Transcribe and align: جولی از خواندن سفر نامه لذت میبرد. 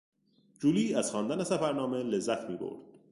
جولی 0.61 0.93
از 0.95 1.11
خواندن 1.11 1.43
سفر 1.43 1.73
نامه 1.73 1.97
لذت 2.03 2.49
میبرد. 2.49 2.81